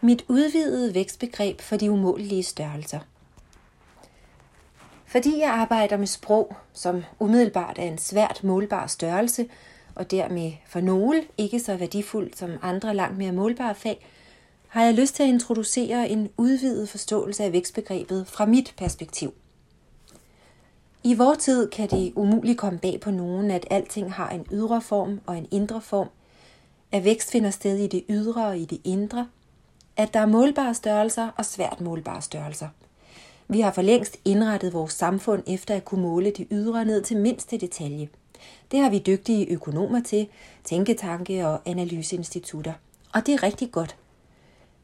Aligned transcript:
Mit 0.00 0.24
udvidede 0.28 0.94
vækstbegreb 0.94 1.60
for 1.60 1.76
de 1.76 1.90
umålelige 1.90 2.42
størrelser. 2.42 2.98
Fordi 5.06 5.38
jeg 5.38 5.50
arbejder 5.50 5.96
med 5.96 6.06
sprog, 6.06 6.56
som 6.72 7.04
umiddelbart 7.18 7.78
er 7.78 7.82
en 7.82 7.98
svært 7.98 8.44
målbar 8.44 8.86
størrelse, 8.86 9.48
og 9.94 10.10
dermed 10.10 10.52
for 10.66 10.80
nogle 10.80 11.24
ikke 11.38 11.60
så 11.60 11.76
værdifuld 11.76 12.34
som 12.34 12.50
andre 12.62 12.94
langt 12.94 13.18
mere 13.18 13.32
målbare 13.32 13.74
fag, 13.74 14.06
har 14.68 14.84
jeg 14.84 14.94
lyst 14.94 15.14
til 15.14 15.22
at 15.22 15.28
introducere 15.28 16.08
en 16.08 16.28
udvidet 16.36 16.88
forståelse 16.88 17.44
af 17.44 17.52
vækstbegrebet 17.52 18.26
fra 18.26 18.46
mit 18.46 18.74
perspektiv. 18.76 19.34
I 21.04 21.14
vores 21.14 21.38
tid 21.38 21.70
kan 21.70 21.90
det 21.90 22.12
umuligt 22.16 22.58
komme 22.58 22.78
bag 22.78 23.00
på 23.00 23.10
nogen, 23.10 23.50
at 23.50 23.66
alting 23.70 24.12
har 24.12 24.30
en 24.30 24.46
ydre 24.52 24.82
form 24.82 25.20
og 25.26 25.38
en 25.38 25.48
indre 25.50 25.80
form, 25.80 26.08
at 26.92 27.04
vækst 27.04 27.30
finder 27.30 27.50
sted 27.50 27.78
i 27.78 27.86
det 27.86 28.04
ydre 28.08 28.46
og 28.46 28.58
i 28.58 28.64
det 28.64 28.80
indre, 28.84 29.28
at 29.98 30.14
der 30.14 30.20
er 30.20 30.26
målbare 30.26 30.74
størrelser 30.74 31.28
og 31.36 31.44
svært 31.44 31.80
målbare 31.80 32.22
størrelser. 32.22 32.68
Vi 33.48 33.60
har 33.60 33.72
for 33.72 33.82
længst 33.82 34.16
indrettet 34.24 34.72
vores 34.72 34.92
samfund 34.92 35.42
efter 35.46 35.74
at 35.74 35.84
kunne 35.84 36.02
måle 36.02 36.30
de 36.30 36.46
ydre 36.50 36.84
ned 36.84 37.02
til 37.02 37.16
mindste 37.16 37.58
detalje. 37.58 38.08
Det 38.70 38.80
har 38.80 38.90
vi 38.90 38.98
dygtige 38.98 39.48
økonomer 39.52 40.02
til, 40.02 40.28
tænketanke 40.64 41.46
og 41.46 41.60
analyseinstitutter. 41.66 42.72
Og 43.14 43.26
det 43.26 43.34
er 43.34 43.42
rigtig 43.42 43.72
godt. 43.72 43.96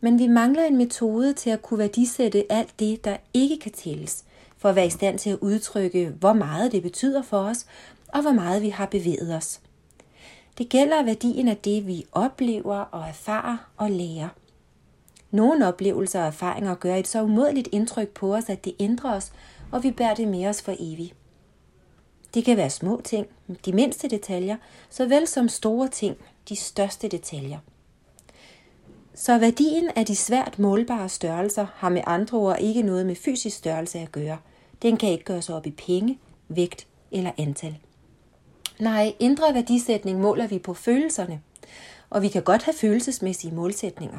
Men 0.00 0.18
vi 0.18 0.26
mangler 0.26 0.64
en 0.64 0.76
metode 0.76 1.32
til 1.32 1.50
at 1.50 1.62
kunne 1.62 1.78
værdisætte 1.78 2.52
alt 2.52 2.80
det, 2.80 3.04
der 3.04 3.16
ikke 3.34 3.58
kan 3.58 3.72
tælles, 3.72 4.24
for 4.58 4.68
at 4.68 4.76
være 4.76 4.86
i 4.86 4.90
stand 4.90 5.18
til 5.18 5.30
at 5.30 5.38
udtrykke, 5.40 6.12
hvor 6.20 6.32
meget 6.32 6.72
det 6.72 6.82
betyder 6.82 7.22
for 7.22 7.38
os, 7.38 7.66
og 8.08 8.22
hvor 8.22 8.32
meget 8.32 8.62
vi 8.62 8.68
har 8.68 8.86
bevæget 8.86 9.36
os. 9.36 9.60
Det 10.58 10.68
gælder 10.68 11.02
værdien 11.04 11.48
af 11.48 11.56
det, 11.56 11.86
vi 11.86 12.04
oplever 12.12 12.76
og 12.78 13.08
erfarer 13.08 13.56
og 13.76 13.90
lærer. 13.90 14.28
Nogle 15.30 15.68
oplevelser 15.68 16.20
og 16.20 16.26
erfaringer 16.26 16.74
gør 16.74 16.94
et 16.94 17.08
så 17.08 17.22
umådeligt 17.22 17.68
indtryk 17.72 18.08
på 18.08 18.34
os, 18.34 18.48
at 18.48 18.64
det 18.64 18.74
ændrer 18.80 19.14
os, 19.14 19.32
og 19.72 19.82
vi 19.82 19.90
bærer 19.90 20.14
det 20.14 20.28
med 20.28 20.46
os 20.46 20.62
for 20.62 20.74
evigt. 20.78 21.14
Det 22.34 22.44
kan 22.44 22.56
være 22.56 22.70
små 22.70 23.00
ting, 23.04 23.26
de 23.64 23.72
mindste 23.72 24.08
detaljer, 24.08 24.56
såvel 24.90 25.26
som 25.26 25.48
store 25.48 25.88
ting, 25.88 26.16
de 26.48 26.56
største 26.56 27.08
detaljer. 27.08 27.58
Så 29.14 29.38
værdien 29.38 29.90
af 29.96 30.06
de 30.06 30.16
svært 30.16 30.58
målbare 30.58 31.08
størrelser 31.08 31.66
har 31.74 31.88
med 31.88 32.02
andre 32.06 32.38
ord 32.38 32.56
ikke 32.60 32.82
noget 32.82 33.06
med 33.06 33.14
fysisk 33.14 33.56
størrelse 33.56 33.98
at 33.98 34.12
gøre. 34.12 34.38
Den 34.82 34.96
kan 34.96 35.08
ikke 35.08 35.24
gøres 35.24 35.50
op 35.50 35.66
i 35.66 35.70
penge, 35.70 36.18
vægt 36.48 36.86
eller 37.10 37.30
antal. 37.38 37.78
Nej, 38.78 39.14
indre 39.18 39.54
værdisætning 39.54 40.20
måler 40.20 40.46
vi 40.46 40.58
på 40.58 40.74
følelserne, 40.74 41.40
og 42.10 42.22
vi 42.22 42.28
kan 42.28 42.42
godt 42.42 42.62
have 42.62 42.74
følelsesmæssige 42.74 43.54
målsætninger. 43.54 44.18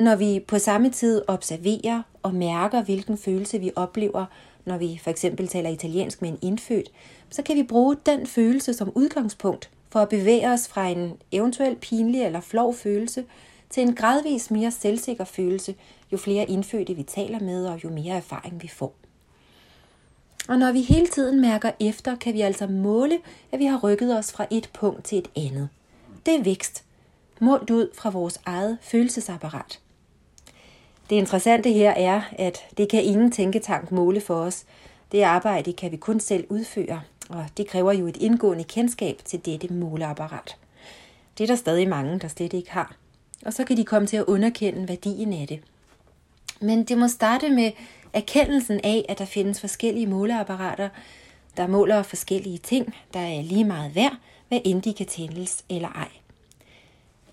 Når 0.00 0.16
vi 0.16 0.44
på 0.48 0.58
samme 0.58 0.90
tid 0.90 1.22
observerer 1.26 2.02
og 2.22 2.34
mærker, 2.34 2.82
hvilken 2.82 3.18
følelse 3.18 3.58
vi 3.58 3.70
oplever, 3.76 4.26
når 4.64 4.78
vi 4.78 5.00
for 5.02 5.10
eksempel 5.10 5.48
taler 5.48 5.70
italiensk 5.70 6.22
med 6.22 6.30
en 6.30 6.38
indfødt, 6.42 6.90
så 7.30 7.42
kan 7.42 7.56
vi 7.56 7.62
bruge 7.62 7.96
den 8.06 8.26
følelse 8.26 8.74
som 8.74 8.92
udgangspunkt 8.94 9.70
for 9.90 10.00
at 10.00 10.08
bevæge 10.08 10.48
os 10.48 10.68
fra 10.68 10.88
en 10.88 11.12
eventuel 11.32 11.76
pinlig 11.76 12.22
eller 12.22 12.40
flov 12.40 12.74
følelse 12.74 13.24
til 13.70 13.82
en 13.82 13.94
gradvis 13.94 14.50
mere 14.50 14.70
selvsikker 14.70 15.24
følelse, 15.24 15.74
jo 16.12 16.16
flere 16.16 16.50
indfødte 16.50 16.94
vi 16.94 17.02
taler 17.02 17.40
med, 17.40 17.66
og 17.66 17.84
jo 17.84 17.88
mere 17.88 18.16
erfaring 18.16 18.62
vi 18.62 18.68
får. 18.68 18.94
Og 20.48 20.58
når 20.58 20.72
vi 20.72 20.80
hele 20.80 21.06
tiden 21.06 21.40
mærker 21.40 21.70
efter, 21.80 22.16
kan 22.16 22.34
vi 22.34 22.40
altså 22.40 22.66
måle, 22.66 23.18
at 23.52 23.58
vi 23.58 23.64
har 23.64 23.78
rykket 23.78 24.18
os 24.18 24.32
fra 24.32 24.46
et 24.50 24.70
punkt 24.72 25.04
til 25.04 25.18
et 25.18 25.28
andet. 25.36 25.68
Det 26.26 26.34
er 26.34 26.42
vækst, 26.42 26.84
målt 27.40 27.70
ud 27.70 27.88
fra 27.94 28.10
vores 28.10 28.40
eget 28.44 28.78
følelsesapparat. 28.82 29.80
Det 31.10 31.16
interessante 31.16 31.72
her 31.72 31.90
er, 31.90 32.20
at 32.32 32.58
det 32.76 32.88
kan 32.88 33.04
ingen 33.04 33.32
tænketank 33.32 33.92
måle 33.92 34.20
for 34.20 34.34
os. 34.34 34.64
Det 35.12 35.22
arbejde 35.22 35.72
kan 35.72 35.92
vi 35.92 35.96
kun 35.96 36.20
selv 36.20 36.46
udføre, 36.48 37.02
og 37.28 37.46
det 37.56 37.66
kræver 37.66 37.92
jo 37.92 38.06
et 38.06 38.16
indgående 38.16 38.64
kendskab 38.64 39.20
til 39.24 39.44
dette 39.44 39.72
måleapparat. 39.72 40.56
Det 41.38 41.44
er 41.44 41.48
der 41.48 41.54
stadig 41.54 41.88
mange, 41.88 42.18
der 42.18 42.28
slet 42.28 42.52
ikke 42.52 42.70
har. 42.70 42.96
Og 43.46 43.52
så 43.52 43.64
kan 43.64 43.76
de 43.76 43.84
komme 43.84 44.06
til 44.08 44.16
at 44.16 44.24
underkende 44.24 44.88
værdien 44.88 45.32
af 45.32 45.46
det. 45.48 45.60
Men 46.60 46.84
det 46.84 46.98
må 46.98 47.08
starte 47.08 47.50
med 47.50 47.72
erkendelsen 48.12 48.80
af, 48.84 49.04
at 49.08 49.18
der 49.18 49.24
findes 49.24 49.60
forskellige 49.60 50.06
måleapparater, 50.06 50.88
der 51.56 51.66
måler 51.66 52.02
forskellige 52.02 52.58
ting, 52.58 52.94
der 53.14 53.20
er 53.20 53.42
lige 53.42 53.64
meget 53.64 53.94
værd, 53.94 54.16
hvad 54.48 54.60
end 54.64 54.82
de 54.82 54.94
kan 54.94 55.06
tændes 55.06 55.64
eller 55.68 55.88
ej. 55.88 56.08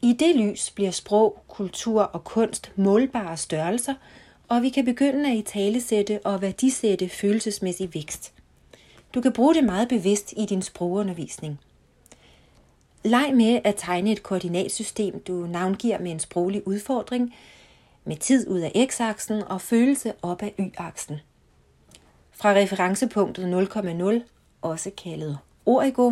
I 0.07 0.13
det 0.13 0.35
lys 0.35 0.71
bliver 0.71 0.91
sprog, 0.91 1.43
kultur 1.47 2.01
og 2.01 2.23
kunst 2.23 2.71
målbare 2.75 3.37
størrelser, 3.37 3.93
og 4.47 4.61
vi 4.61 4.69
kan 4.69 4.85
begynde 4.85 5.29
at 5.31 5.37
italesætte 5.37 6.19
og 6.23 6.41
værdisætte 6.41 7.09
følelsesmæssig 7.09 7.93
vækst. 7.93 8.33
Du 9.13 9.21
kan 9.21 9.33
bruge 9.33 9.55
det 9.55 9.63
meget 9.63 9.87
bevidst 9.87 10.33
i 10.37 10.45
din 10.45 10.61
sprogundervisning. 10.61 11.59
Leg 13.03 13.31
med 13.33 13.59
at 13.63 13.75
tegne 13.77 14.11
et 14.11 14.23
koordinatsystem, 14.23 15.19
du 15.19 15.33
navngiver 15.33 15.99
med 15.99 16.11
en 16.11 16.19
sproglig 16.19 16.67
udfordring, 16.67 17.35
med 18.05 18.15
tid 18.15 18.47
ud 18.47 18.59
af 18.59 18.87
x-aksen 18.91 19.43
og 19.47 19.61
følelse 19.61 20.13
op 20.21 20.43
af 20.43 20.53
y-aksen. 20.59 21.15
Fra 22.31 22.53
referencepunktet 22.53 23.69
0,0, 23.75 24.21
også 24.61 24.91
kaldet 25.03 25.37
origo, 25.65 26.11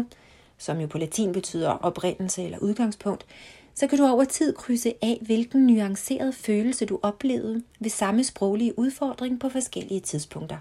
som 0.57 0.79
jo 0.79 0.88
på 0.88 0.97
latin 0.97 1.31
betyder 1.31 1.69
oprindelse 1.69 2.44
eller 2.44 2.59
udgangspunkt, 2.59 3.25
så 3.75 3.87
kan 3.87 3.97
du 3.97 4.05
over 4.05 4.23
tid 4.23 4.53
krydse 4.53 4.93
af, 5.01 5.19
hvilken 5.21 5.67
nuanceret 5.67 6.35
følelse 6.35 6.85
du 6.85 6.99
oplevede 7.03 7.63
ved 7.79 7.89
samme 7.89 8.23
sproglige 8.23 8.79
udfordring 8.79 9.39
på 9.39 9.49
forskellige 9.49 9.99
tidspunkter. 9.99 10.57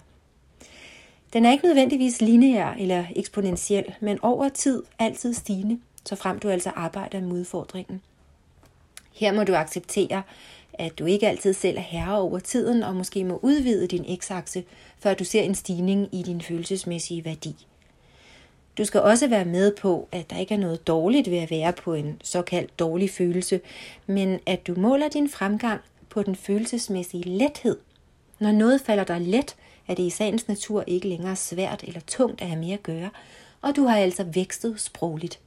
Den 1.32 1.47
er 1.47 1.52
ikke 1.52 1.64
nødvendigvis 1.64 2.20
lineær 2.20 2.70
eller 2.70 3.04
eksponentiel, 3.16 3.94
men 4.00 4.19
over 4.22 4.48
tid 4.48 4.82
altid 4.98 5.34
stigende, 5.34 5.80
så 6.04 6.16
frem 6.16 6.38
du 6.38 6.48
altså 6.48 6.70
arbejder 6.70 7.20
med 7.20 7.32
udfordringen. 7.32 8.02
Her 9.12 9.32
må 9.32 9.44
du 9.44 9.54
acceptere, 9.54 10.22
at 10.72 10.98
du 10.98 11.06
ikke 11.06 11.28
altid 11.28 11.52
selv 11.52 11.76
er 11.76 11.82
herre 11.82 12.19
over 12.19 12.38
tiden 12.38 12.82
og 12.82 12.96
måske 12.96 13.25
må 13.25 13.38
udvide 13.42 13.86
din 13.86 14.19
x-akse, 14.20 14.64
før 14.98 15.14
du 15.14 15.25
ser 15.25 15.42
en 15.42 15.54
stigning 15.54 16.08
i 16.12 16.22
din 16.22 16.41
følelsesmæssige 16.41 17.25
værdi. 17.25 17.66
Du 18.79 18.85
skal 18.85 19.01
også 19.01 19.29
være 19.29 19.45
med 19.45 19.77
på, 19.77 20.09
at 20.12 20.31
der 20.31 20.39
ikke 20.39 20.55
er 20.55 20.59
noget 20.59 20.87
dårligt 20.87 21.31
ved 21.31 21.39
at 21.39 21.51
være 21.51 21.73
på 21.73 21.95
en 21.95 22.21
såkaldt 22.25 22.79
dårlig 22.79 23.11
følelse, 23.11 23.61
men 24.07 24.41
at 24.47 24.67
du 24.67 24.75
måler 24.77 25.09
din 25.09 25.29
fremgang 25.29 25.81
på 26.09 26.23
den 26.23 26.37
følelsesmæssige 26.37 27.25
lethed. 27.25 27.79
Når 28.39 28.53
noget 28.53 28.81
falder 28.81 29.05
dig 29.05 29.21
let, 29.21 29.57
er 29.89 29.95
det 29.95 30.03
i 30.03 30.11
sagens 30.11 30.49
natur 30.49 30.85
ikke 30.87 31.09
længere 31.09 31.37
svært 31.37 31.85
eller 31.87 32.01
tungt 32.07 32.41
at 32.41 32.47
have 32.47 32.61
mere 32.61 32.75
at 32.75 32.83
gøre, 32.83 33.11
og 33.62 33.77
du 33.77 33.85
har 33.85 33.99
altså 33.99 34.25
vækstet 34.25 34.81
sprogligt. 34.81 35.41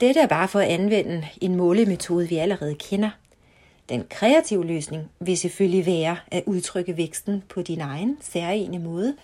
Dette 0.00 0.20
er 0.20 0.26
bare 0.26 0.48
for 0.48 0.60
at 0.60 0.68
anvende 0.68 1.28
en 1.40 1.56
målemetode, 1.56 2.28
vi 2.28 2.36
allerede 2.36 2.74
kender. 2.74 3.10
Den 3.88 4.04
kreative 4.10 4.64
løsning 4.66 5.10
vil 5.20 5.38
selvfølgelig 5.38 5.86
være 5.86 6.16
at 6.30 6.42
udtrykke 6.46 6.96
væksten 6.96 7.42
på 7.48 7.62
din 7.62 7.80
egen 7.80 8.18
særlige 8.20 8.78
måde, 8.78 9.16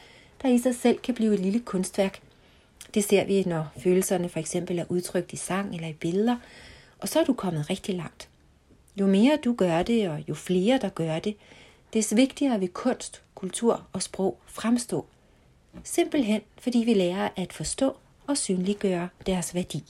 der 0.42 0.48
i 0.48 0.58
sig 0.58 0.74
selv 0.74 0.98
kan 0.98 1.14
blive 1.14 1.34
et 1.34 1.40
lille 1.40 1.60
kunstværk. 1.60 2.20
Det 2.94 3.04
ser 3.04 3.24
vi, 3.24 3.42
når 3.42 3.68
følelserne 3.78 4.28
for 4.28 4.38
eksempel 4.38 4.78
er 4.78 4.84
udtrykt 4.88 5.32
i 5.32 5.36
sang 5.36 5.74
eller 5.74 5.88
i 5.88 5.92
billeder, 5.92 6.36
og 6.98 7.08
så 7.08 7.20
er 7.20 7.24
du 7.24 7.32
kommet 7.32 7.70
rigtig 7.70 7.94
langt. 7.94 8.28
Jo 8.96 9.06
mere 9.06 9.38
du 9.44 9.54
gør 9.54 9.82
det, 9.82 10.08
og 10.08 10.24
jo 10.28 10.34
flere 10.34 10.78
der 10.78 10.88
gør 10.88 11.18
det, 11.18 11.36
des 11.94 12.16
vigtigere 12.16 12.60
vil 12.60 12.68
kunst, 12.68 13.22
kultur 13.34 13.86
og 13.92 14.02
sprog 14.02 14.38
fremstå. 14.46 15.06
Simpelthen 15.84 16.40
fordi 16.58 16.78
vi 16.78 16.94
lærer 16.94 17.28
at 17.36 17.52
forstå 17.52 17.96
og 18.26 18.36
synliggøre 18.36 19.08
deres 19.26 19.54
værdi. 19.54 19.84